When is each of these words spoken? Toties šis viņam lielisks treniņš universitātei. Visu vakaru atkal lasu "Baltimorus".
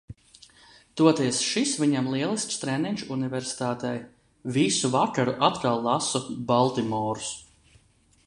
Toties 0.99 1.39
šis 1.47 1.73
viņam 1.81 2.07
lielisks 2.13 2.57
treniņš 2.63 3.03
universitātei. 3.15 3.93
Visu 4.55 4.91
vakaru 4.95 5.35
atkal 5.49 5.85
lasu 5.89 6.23
"Baltimorus". 6.53 7.29